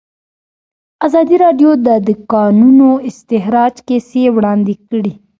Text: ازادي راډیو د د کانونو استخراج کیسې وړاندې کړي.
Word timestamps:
ازادي 1.05 1.35
راډیو 1.43 1.71
د 1.85 1.87
د 2.07 2.09
کانونو 2.33 2.89
استخراج 3.09 3.75
کیسې 3.87 4.23
وړاندې 4.35 4.73
کړي. 4.89 5.13